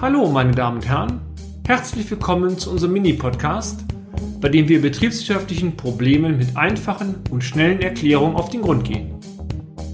[0.00, 1.20] Hallo, meine Damen und Herren.
[1.66, 3.84] Herzlich willkommen zu unserem Mini-Podcast,
[4.40, 9.14] bei dem wir betriebswirtschaftlichen Problemen mit einfachen und schnellen Erklärungen auf den Grund gehen.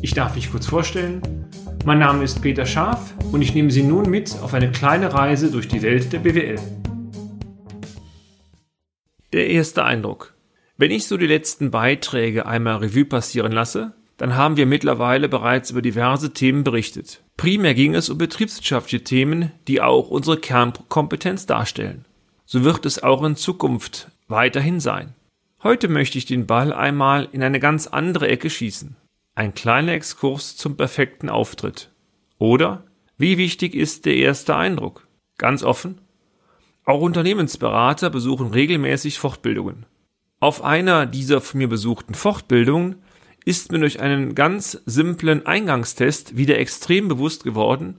[0.03, 1.23] Ich darf mich kurz vorstellen.
[1.85, 5.51] Mein Name ist Peter Scharf und ich nehme Sie nun mit auf eine kleine Reise
[5.51, 6.59] durch die Welt der BWL.
[9.33, 10.35] Der erste Eindruck.
[10.77, 15.71] Wenn ich so die letzten Beiträge einmal Revue passieren lasse, dann haben wir mittlerweile bereits
[15.71, 17.23] über diverse Themen berichtet.
[17.41, 22.05] Primär ging es um betriebswirtschaftliche Themen, die auch unsere Kernkompetenz darstellen.
[22.45, 25.15] So wird es auch in Zukunft weiterhin sein.
[25.63, 28.95] Heute möchte ich den Ball einmal in eine ganz andere Ecke schießen.
[29.35, 31.91] Ein kleiner Exkurs zum perfekten Auftritt.
[32.37, 32.85] Oder
[33.17, 35.07] wie wichtig ist der erste Eindruck?
[35.39, 35.97] Ganz offen.
[36.85, 39.87] Auch Unternehmensberater besuchen regelmäßig Fortbildungen.
[40.41, 42.97] Auf einer dieser von mir besuchten Fortbildungen
[43.51, 47.99] ist mir durch einen ganz simplen Eingangstest wieder extrem bewusst geworden,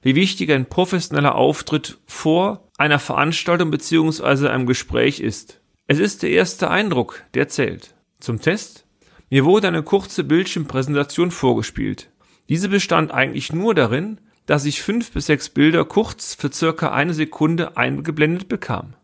[0.00, 4.46] wie wichtig ein professioneller Auftritt vor einer Veranstaltung bzw.
[4.46, 5.60] einem Gespräch ist.
[5.88, 7.96] Es ist der erste Eindruck, der zählt.
[8.20, 8.86] Zum Test?
[9.28, 12.08] Mir wurde eine kurze Bildschirmpräsentation vorgespielt.
[12.48, 17.14] Diese bestand eigentlich nur darin, dass ich fünf bis sechs Bilder kurz für circa eine
[17.14, 18.94] Sekunde eingeblendet bekam.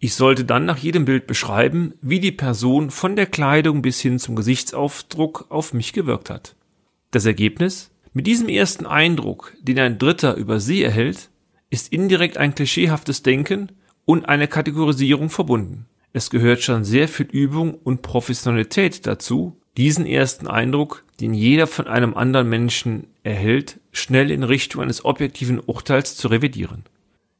[0.00, 4.20] Ich sollte dann nach jedem Bild beschreiben, wie die Person von der Kleidung bis hin
[4.20, 6.54] zum Gesichtsaufdruck auf mich gewirkt hat.
[7.10, 7.90] Das Ergebnis?
[8.12, 11.30] Mit diesem ersten Eindruck, den ein Dritter über sie erhält,
[11.70, 13.72] ist indirekt ein klischeehaftes Denken
[14.04, 15.86] und eine Kategorisierung verbunden.
[16.12, 21.86] Es gehört schon sehr viel Übung und Professionalität dazu, diesen ersten Eindruck, den jeder von
[21.86, 26.84] einem anderen Menschen erhält, schnell in Richtung eines objektiven Urteils zu revidieren.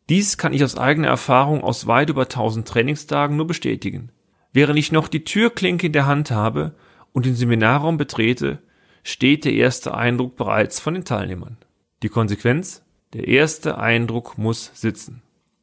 [0.08, 4.10] Dies kann ich aus eigener Erfahrung aus weit über 1000 Trainingstagen nur bestätigen.
[4.52, 6.74] Während ich noch die Türklinke in der Hand habe
[7.12, 8.58] und den Seminarraum betrete,
[9.02, 11.58] steht der erste Eindruck bereits von den Teilnehmern.
[12.02, 12.82] Die Konsequenz?
[13.12, 15.22] Der erste Eindruck muss sitzen.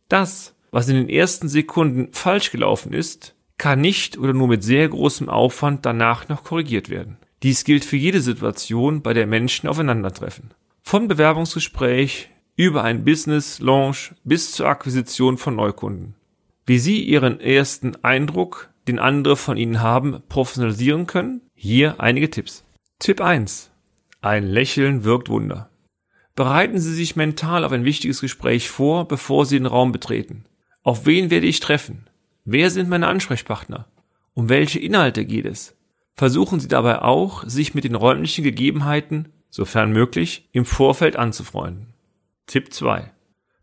[0.09, 4.87] Das, was in den ersten Sekunden falsch gelaufen ist, kann nicht oder nur mit sehr
[4.89, 7.17] großem Aufwand danach noch korrigiert werden.
[7.43, 10.53] Dies gilt für jede Situation, bei der Menschen aufeinandertreffen.
[10.81, 16.15] Vom Bewerbungsgespräch über ein Business Launch bis zur Akquisition von Neukunden.
[16.65, 21.41] Wie Sie Ihren ersten Eindruck, den andere von Ihnen haben, professionalisieren können?
[21.53, 22.63] Hier einige Tipps.
[22.99, 23.71] Tipp 1.
[24.21, 25.69] Ein Lächeln wirkt Wunder.
[26.33, 30.45] Bereiten Sie sich mental auf ein wichtiges Gespräch vor, bevor Sie den Raum betreten.
[30.81, 32.09] Auf wen werde ich treffen?
[32.45, 33.87] Wer sind meine Ansprechpartner?
[34.33, 35.75] Um welche Inhalte geht es?
[36.15, 41.94] Versuchen Sie dabei auch, sich mit den räumlichen Gegebenheiten, sofern möglich, im Vorfeld anzufreunden.
[42.47, 43.11] Tipp 2.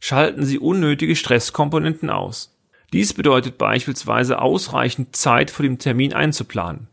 [0.00, 2.58] Schalten Sie unnötige Stresskomponenten aus.
[2.92, 6.88] Dies bedeutet beispielsweise ausreichend Zeit vor dem Termin einzuplanen,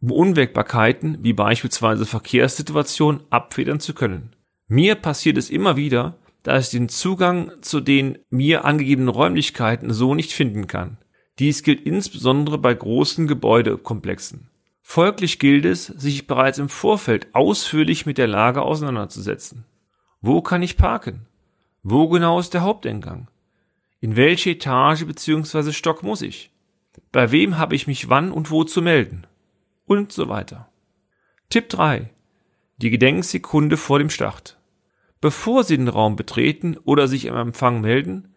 [0.00, 4.34] um Unwägbarkeiten wie beispielsweise Verkehrssituationen abfedern zu können.
[4.66, 10.14] Mir passiert es immer wieder, dass ich den Zugang zu den mir angegebenen Räumlichkeiten so
[10.14, 10.98] nicht finden kann.
[11.38, 14.48] Dies gilt insbesondere bei großen Gebäudekomplexen.
[14.82, 19.64] Folglich gilt es, sich bereits im Vorfeld ausführlich mit der Lage auseinanderzusetzen.
[20.24, 21.26] Wo kann ich parken?
[21.82, 23.26] Wo genau ist der Haupteingang?
[24.00, 25.72] In welche Etage bzw.
[25.72, 26.52] Stock muss ich?
[27.10, 29.26] Bei wem habe ich mich wann und wo zu melden?
[29.84, 30.68] Und so weiter.
[31.50, 32.08] Tipp 3.
[32.76, 34.58] Die Gedenksekunde vor dem Start.
[35.20, 38.32] Bevor Sie den Raum betreten oder sich am Empfang melden,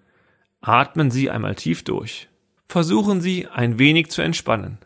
[0.62, 2.30] atmen Sie einmal tief durch.
[2.66, 4.80] Versuchen Sie ein wenig zu entspannen,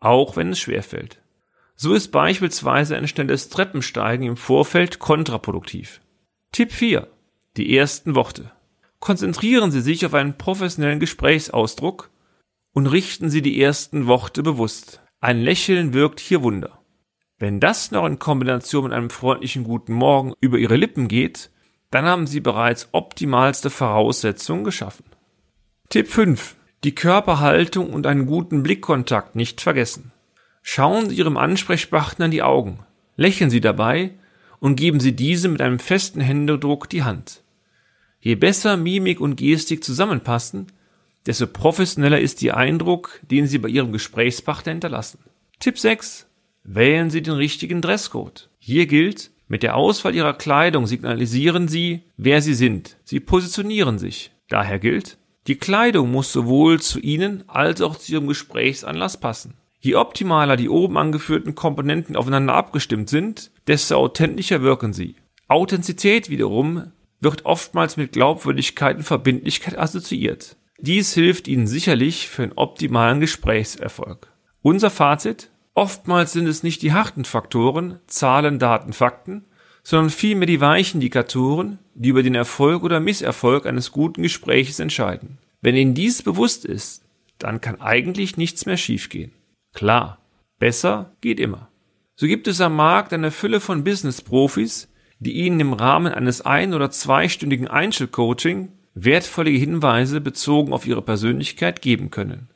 [0.00, 1.22] auch wenn es schwerfällt.
[1.76, 6.02] So ist beispielsweise ein schnelles Treppensteigen im Vorfeld kontraproduktiv.
[6.52, 7.08] Tipp 4.
[7.56, 8.52] Die ersten Worte.
[9.00, 12.10] Konzentrieren Sie sich auf einen professionellen Gesprächsausdruck
[12.74, 15.00] und richten Sie die ersten Worte bewusst.
[15.18, 16.82] Ein Lächeln wirkt hier Wunder.
[17.38, 21.50] Wenn das noch in Kombination mit einem freundlichen guten Morgen über Ihre Lippen geht,
[21.90, 25.06] dann haben Sie bereits optimalste Voraussetzungen geschaffen.
[25.88, 26.54] Tipp 5.
[26.84, 30.12] Die Körperhaltung und einen guten Blickkontakt nicht vergessen.
[30.60, 32.80] Schauen Sie Ihrem Ansprechpartner in die Augen.
[33.16, 34.10] Lächeln Sie dabei
[34.62, 37.42] und geben Sie diese mit einem festen Händedruck die Hand.
[38.20, 40.68] Je besser Mimik und Gestik zusammenpassen,
[41.26, 45.18] desto professioneller ist Ihr Eindruck, den Sie bei Ihrem Gesprächspartner hinterlassen.
[45.58, 46.28] Tipp 6.
[46.62, 48.50] Wählen Sie den richtigen Dresscode.
[48.60, 52.98] Hier gilt, mit der Auswahl Ihrer Kleidung signalisieren Sie, wer Sie sind.
[53.02, 54.30] Sie positionieren sich.
[54.48, 55.18] Daher gilt,
[55.48, 59.54] die Kleidung muss sowohl zu Ihnen als auch zu Ihrem Gesprächsanlass passen.
[59.84, 65.16] Je optimaler die oben angeführten Komponenten aufeinander abgestimmt sind, desto authentischer wirken sie.
[65.48, 70.56] Authentizität wiederum wird oftmals mit Glaubwürdigkeit und Verbindlichkeit assoziiert.
[70.78, 74.32] Dies hilft Ihnen sicherlich für einen optimalen Gesprächserfolg.
[74.62, 75.50] Unser Fazit?
[75.74, 79.46] Oftmals sind es nicht die harten Faktoren, Zahlen, Daten, Fakten,
[79.82, 85.38] sondern vielmehr die Weichendikatoren, die über den Erfolg oder Misserfolg eines guten Gespräches entscheiden.
[85.60, 87.02] Wenn Ihnen dies bewusst ist,
[87.38, 89.32] dann kann eigentlich nichts mehr schiefgehen.
[89.72, 90.18] Klar,
[90.58, 91.68] besser geht immer.
[92.14, 94.88] So gibt es am Markt eine Fülle von Business-Profis,
[95.18, 101.82] die Ihnen im Rahmen eines ein- oder zweistündigen Einzelcoaching wertvolle Hinweise bezogen auf Ihre Persönlichkeit
[101.82, 102.48] geben können.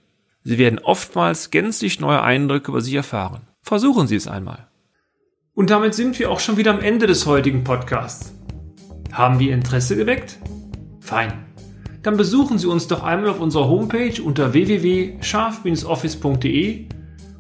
[0.45, 3.49] Sie werden oftmals gänzlich neue Eindrücke über sich erfahren.
[3.63, 4.69] Versuchen Sie es einmal.
[5.55, 8.35] Und damit sind wir auch schon wieder am Ende des heutigen Podcasts.
[9.11, 10.39] Haben wir Interesse geweckt?
[11.01, 11.47] Fein.
[12.03, 16.87] Dann besuchen Sie uns doch einmal auf unserer Homepage unter www.scharf-office.de